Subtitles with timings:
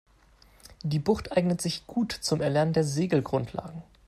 [0.81, 3.83] Die Bucht eignet sich gut zum Erlernen der Segelgrundlagen.